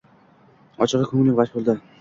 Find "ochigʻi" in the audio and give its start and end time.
0.85-1.09